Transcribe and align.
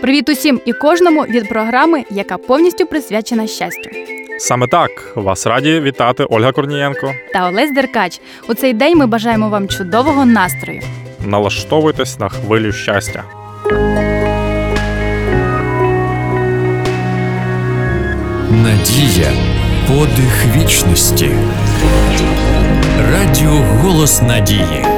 Привіт 0.00 0.28
усім 0.28 0.60
і 0.64 0.72
кожному 0.72 1.22
від 1.22 1.48
програми, 1.48 2.04
яка 2.10 2.38
повністю 2.38 2.86
присвячена 2.86 3.46
щастю. 3.46 3.90
Саме 4.38 4.66
так 4.66 5.12
вас 5.14 5.46
раді 5.46 5.80
вітати 5.80 6.24
Ольга 6.30 6.52
Корнієнко. 6.52 7.12
Та 7.32 7.48
Олесь 7.48 7.72
Деркач. 7.72 8.20
У 8.48 8.54
цей 8.54 8.72
день 8.72 8.98
ми 8.98 9.06
бажаємо 9.06 9.48
вам 9.48 9.68
чудового 9.68 10.26
настрою. 10.26 10.82
Налаштовуйтесь 11.26 12.18
на 12.18 12.28
хвилю 12.28 12.72
щастя. 12.72 13.24
Надія 18.50 19.32
подих 19.88 20.46
вічності. 20.56 21.30
Радіо 23.12 23.50
Голос 23.82 24.22
Надії. 24.22 24.95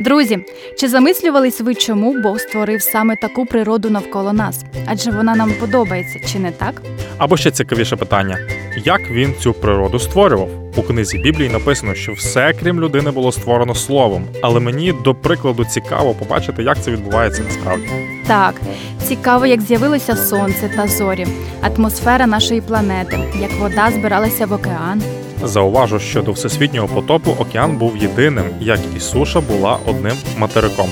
Друзі, 0.00 0.38
чи 0.78 0.88
замислювались 0.88 1.60
ви, 1.60 1.74
чому 1.74 2.22
Бог 2.22 2.40
створив 2.40 2.82
саме 2.82 3.16
таку 3.16 3.46
природу 3.46 3.90
навколо 3.90 4.32
нас? 4.32 4.64
Адже 4.86 5.10
вона 5.10 5.36
нам 5.36 5.52
подобається, 5.60 6.20
чи 6.32 6.38
не 6.38 6.50
так? 6.50 6.82
Або 7.18 7.36
ще 7.36 7.50
цікавіше 7.50 7.96
питання: 7.96 8.38
як 8.84 9.10
він 9.10 9.34
цю 9.40 9.52
природу 9.52 9.98
створював? 9.98 10.48
У 10.76 10.82
книзі 10.82 11.18
Біблії 11.18 11.50
написано, 11.50 11.94
що 11.94 12.12
все, 12.12 12.54
крім 12.60 12.80
людини, 12.80 13.10
було 13.10 13.32
створено 13.32 13.74
словом. 13.74 14.24
Але 14.42 14.60
мені 14.60 14.92
до 15.04 15.14
прикладу 15.14 15.64
цікаво 15.64 16.14
побачити, 16.14 16.62
як 16.62 16.82
це 16.82 16.90
відбувається 16.90 17.42
насправді. 17.42 17.86
Так, 18.26 18.54
цікаво, 19.02 19.46
як 19.46 19.60
з'явилося 19.60 20.16
сонце 20.16 20.70
та 20.76 20.86
зорі, 20.88 21.26
атмосфера 21.60 22.26
нашої 22.26 22.60
планети, 22.60 23.18
як 23.40 23.50
вода 23.60 23.90
збиралася 23.90 24.46
в 24.46 24.52
океан. 24.52 25.02
Зауважу, 25.42 25.98
що 25.98 26.22
до 26.22 26.32
всесвітнього 26.32 26.88
потопу 26.88 27.30
океан 27.38 27.76
був 27.76 27.96
єдиним, 27.96 28.44
як 28.60 28.80
і 28.96 29.00
суша 29.00 29.40
була 29.40 29.78
одним 29.86 30.16
материком. 30.38 30.90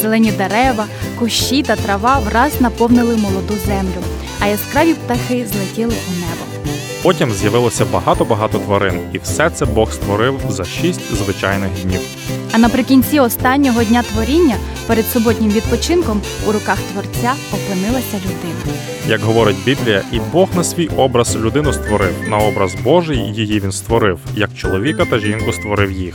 Зелені 0.00 0.32
дерева, 0.32 0.86
кущі 1.18 1.62
та 1.62 1.76
трава 1.76 2.18
враз 2.18 2.60
наповнили 2.60 3.16
молоду 3.16 3.54
землю, 3.66 4.02
а 4.40 4.46
яскраві 4.46 4.94
птахи 4.94 5.46
злетіли 5.46 5.94
у 6.08 6.12
небо. 6.20 6.72
Потім 7.02 7.32
з'явилося 7.32 7.84
багато-багато 7.84 8.58
тварин, 8.58 9.00
і 9.12 9.18
все 9.18 9.50
це 9.50 9.66
Бог 9.66 9.92
створив 9.92 10.40
за 10.48 10.64
шість 10.64 11.16
звичайних 11.16 11.70
днів. 11.82 12.00
А 12.52 12.58
наприкінці 12.58 13.20
останнього 13.20 13.84
дня 13.84 14.02
творіння, 14.02 14.56
перед 14.86 15.06
суботнім 15.06 15.50
відпочинком, 15.50 16.20
у 16.48 16.52
руках 16.52 16.78
творця 16.92 17.32
опинилася 17.52 18.16
людина. 18.16 18.76
Як 19.08 19.20
говорить 19.20 19.64
Біблія, 19.64 20.02
і 20.12 20.20
Бог 20.32 20.48
на 20.56 20.64
свій 20.64 20.88
образ 20.96 21.36
людину 21.36 21.72
створив, 21.72 22.14
на 22.28 22.38
образ 22.38 22.74
Божий 22.84 23.18
її 23.18 23.60
він 23.60 23.72
створив, 23.72 24.18
як 24.36 24.50
чоловіка 24.56 25.04
та 25.04 25.18
жінку 25.18 25.52
створив 25.52 25.92
їх. 25.92 26.14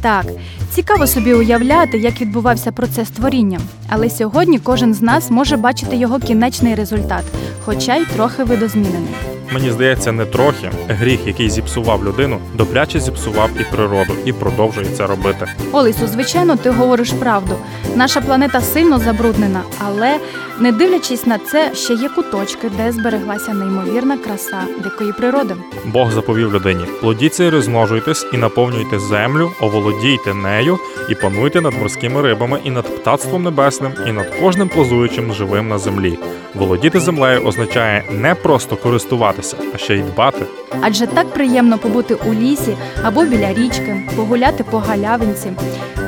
Так, 0.00 0.26
цікаво 0.70 1.06
собі 1.06 1.34
уявляти, 1.34 1.98
як 1.98 2.20
відбувався 2.20 2.72
процес 2.72 3.10
творіння. 3.10 3.60
Але 3.88 4.10
сьогодні 4.10 4.58
кожен 4.58 4.94
з 4.94 5.02
нас 5.02 5.30
може 5.30 5.56
бачити 5.56 5.96
його 5.96 6.18
кінечний 6.18 6.74
результат, 6.74 7.24
хоча 7.64 7.96
й 7.96 8.04
трохи 8.04 8.44
видозмінений. 8.44 9.33
Мені 9.54 9.70
здається, 9.70 10.12
не 10.12 10.26
трохи 10.26 10.70
гріх, 10.88 11.20
який 11.26 11.50
зіпсував 11.50 12.04
людину, 12.04 12.38
добряче 12.54 13.00
зіпсував 13.00 13.50
і 13.60 13.64
природу, 13.76 14.12
і 14.24 14.32
продовжує 14.32 14.86
це 14.86 15.06
робити. 15.06 15.46
Олесю, 15.72 16.06
звичайно, 16.06 16.56
ти 16.56 16.70
говориш 16.70 17.10
правду. 17.12 17.54
Наша 17.94 18.20
планета 18.20 18.60
сильно 18.60 18.98
забруднена, 18.98 19.62
але 19.86 20.18
не 20.58 20.72
дивлячись 20.72 21.26
на 21.26 21.38
це, 21.38 21.74
ще 21.74 21.94
є 21.94 22.08
куточки, 22.08 22.70
де 22.76 22.92
збереглася 22.92 23.54
неймовірна 23.54 24.18
краса 24.18 24.62
дикої 24.82 25.12
природи. 25.12 25.56
Бог 25.84 26.12
заповів 26.12 26.54
людині: 26.54 26.86
плодіться 27.00 27.44
і 27.44 27.50
розмножуйтесь, 27.50 28.26
і 28.32 28.36
наповнюйте 28.36 28.98
землю, 28.98 29.50
оволодійте 29.60 30.34
нею, 30.34 30.78
і 31.08 31.14
пануйте 31.14 31.60
над 31.60 31.74
морськими 31.74 32.22
рибами, 32.22 32.60
і 32.64 32.70
над 32.70 32.96
птацтвом 32.96 33.42
небесним, 33.42 33.92
і 34.08 34.12
над 34.12 34.26
кожним 34.40 34.68
плазуючим 34.68 35.32
живим 35.32 35.68
на 35.68 35.78
землі. 35.78 36.18
Володіти 36.54 37.00
землею 37.00 37.40
означає 37.44 38.04
не 38.12 38.34
просто 38.34 38.76
користуватися, 38.76 39.56
а 39.74 39.78
ще 39.78 39.96
й 39.96 40.02
дбати. 40.02 40.44
Адже 40.80 41.06
так 41.06 41.32
приємно 41.32 41.78
побути 41.78 42.14
у 42.14 42.34
лісі 42.34 42.76
або 43.02 43.24
біля 43.24 43.52
річки, 43.52 44.02
погуляти 44.16 44.64
по 44.64 44.78
галявинці. 44.78 45.52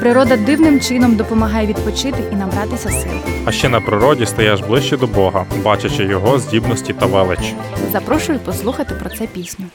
Природа 0.01 0.37
дивним 0.37 0.81
чином 0.81 1.17
допомагає 1.17 1.67
відпочити 1.67 2.19
і 2.33 2.37
набратися 2.37 2.91
сил. 2.91 3.11
А 3.45 3.53
ще 3.53 3.69
на 3.69 3.81
природі 3.81 4.27
стаєш 4.37 4.61
ближче 4.61 4.97
до 4.97 5.07
Бога, 5.07 5.47
бачачи 5.63 6.05
його 6.05 6.39
здібності 6.39 6.93
та 6.93 7.07
велич. 7.07 7.55
Запрошую 7.93 8.39
послухати 8.39 8.95
про 8.95 9.11
це 9.11 9.27
пісню. 9.27 9.67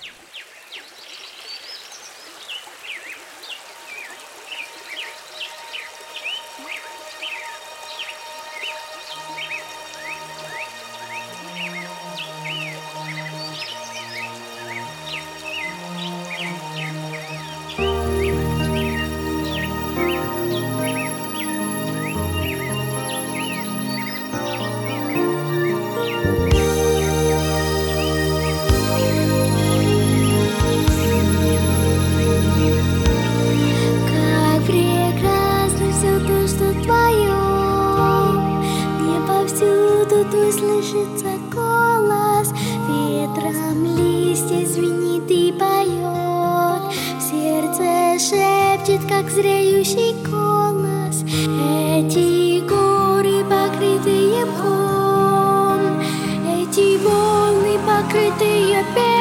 как 49.10 49.28
зреющий 49.28 50.14
голос 50.30 51.24
Эти 51.24 52.60
горы, 52.60 53.44
покрытые 53.44 54.44
мхом 54.44 56.00
Эти 56.46 56.96
волны, 57.02 57.80
покрытые 57.84 58.84
пеной 58.94 59.19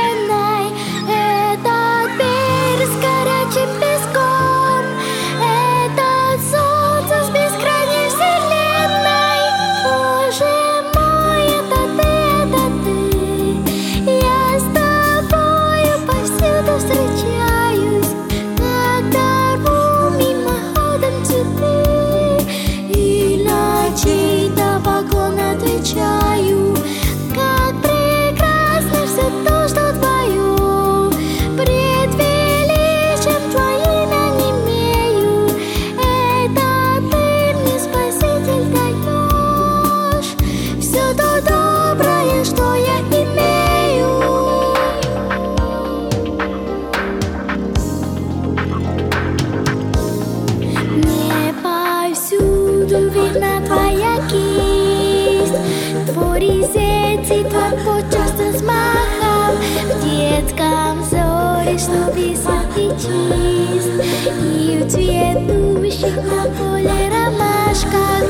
Чист. 63.01 63.91
И 64.59 64.83
в 64.83 64.91
цветущих 64.91 66.17
на 66.17 66.45
поле 66.59 67.09
ромашках 67.09 68.25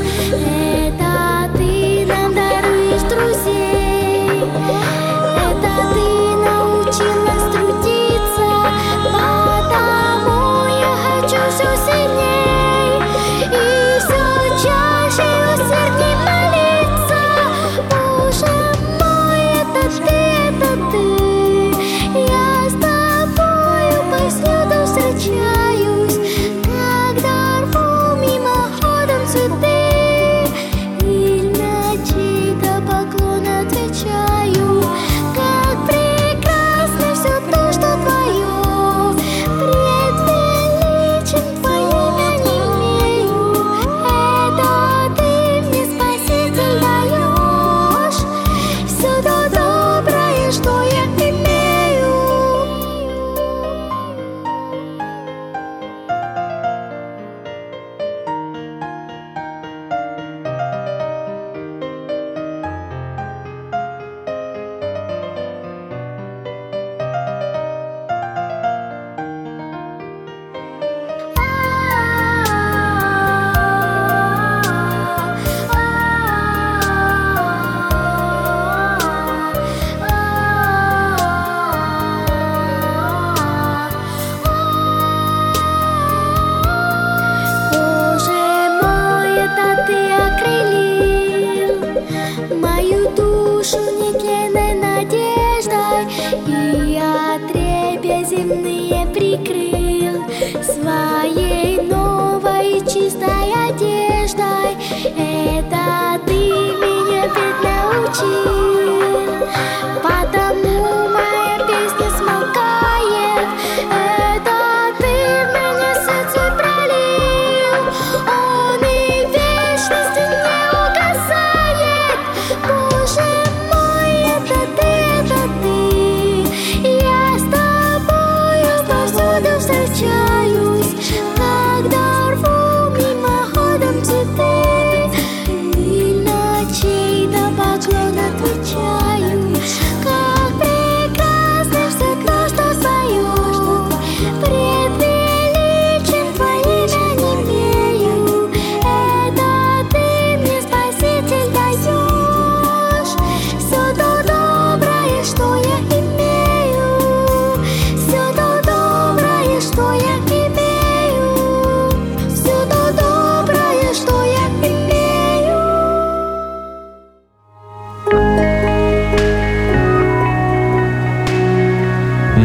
मायू 92.63 93.05
तू 93.19 93.30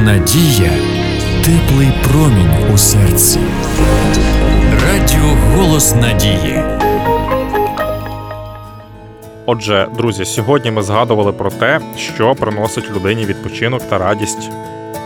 Надія 0.04 0.72
теплий 1.46 1.92
промінь 2.10 2.74
у 2.74 2.78
серці. 2.78 3.40
Радіо 4.88 5.38
Голос 5.56 5.96
Надії. 5.96 6.64
Отже, 9.46 9.88
друзі, 9.98 10.26
сьогодні 10.26 10.72
ми 10.72 10.84
згадували 10.84 11.32
про 11.32 11.52
те, 11.52 11.80
що 11.98 12.36
приносить 12.36 12.92
людині 12.96 13.26
відпочинок 13.26 13.82
та 13.90 13.98
радість. 13.98 14.50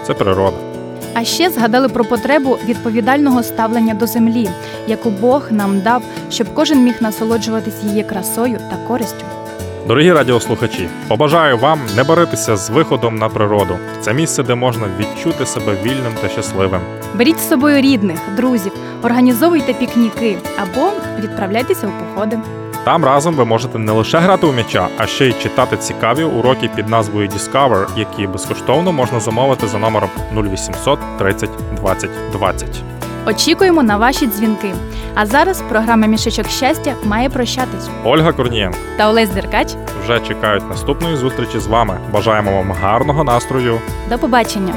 Це 0.08 0.14
природа. 0.14 0.58
А 1.14 1.24
ще 1.24 1.50
згадали 1.50 1.90
про 1.90 2.06
потребу 2.06 2.58
відповідального 2.66 3.44
ставлення 3.44 3.94
до 3.94 4.08
землі, 4.08 4.50
яку 4.88 5.10
Бог 5.10 5.52
нам 5.52 5.82
дав, 5.82 6.04
щоб 6.32 6.48
кожен 6.54 6.84
міг 6.84 6.96
насолоджуватись 7.02 7.84
її 7.84 8.04
красою 8.04 8.58
та 8.70 8.78
користю. 8.88 9.26
Дорогі 9.90 10.12
радіослухачі, 10.12 10.90
побажаю 11.08 11.58
вам 11.58 11.80
не 11.96 12.04
баритися 12.04 12.58
з 12.58 12.70
виходом 12.70 13.16
на 13.16 13.30
природу. 13.30 13.78
Це 14.02 14.14
місце, 14.14 14.44
де 14.44 14.56
можна 14.56 14.88
відчути 15.00 15.46
себе 15.46 15.74
вільним 15.84 16.14
та 16.22 16.30
щасливим. 16.30 16.82
Беріть 17.14 17.40
з 17.40 17.50
собою 17.50 17.82
рідних, 17.82 18.20
друзів, 18.36 18.72
організовуйте 19.04 19.74
пікніки 19.74 20.38
або 20.58 20.92
відправляйтеся 21.20 21.88
у 21.88 21.92
походи. 21.92 22.40
Там 22.84 23.06
разом 23.06 23.36
ви 23.36 23.46
можете 23.46 23.80
не 23.80 23.92
лише 23.92 24.18
грати 24.18 24.48
у 24.48 24.52
м'яча, 24.52 24.88
а 24.98 25.08
ще 25.08 25.28
й 25.28 25.34
читати 25.34 25.78
цікаві 25.78 26.24
уроки 26.24 26.70
під 26.76 26.90
назвою 26.90 27.30
Discover, 27.30 27.88
які 27.98 28.28
безкоштовно 28.28 28.92
можна 28.92 29.20
замовити 29.20 29.68
за 29.68 29.78
номером 29.78 30.10
0800 30.36 31.00
30 31.18 31.50
20 31.76 32.10
20. 32.32 32.99
Очікуємо 33.30 33.84
на 33.84 33.98
ваші 33.98 34.28
дзвінки. 34.28 34.74
А 35.16 35.26
зараз 35.26 35.62
програма 35.70 36.08
Мішечок 36.08 36.48
щастя 36.48 36.94
має 37.04 37.30
прощатись. 37.30 37.90
Ольга 38.04 38.32
Корнієнко 38.34 38.78
Та 38.98 39.10
Олесь 39.10 39.30
Деркач. 39.30 39.68
вже 40.04 40.20
чекають 40.20 40.70
наступної 40.70 41.16
зустрічі 41.16 41.60
з 41.60 41.68
вами. 41.68 41.98
Бажаємо 42.12 42.52
вам 42.52 42.72
гарного 42.72 43.24
настрою. 43.24 43.80
До 44.10 44.18
побачення! 44.18 44.74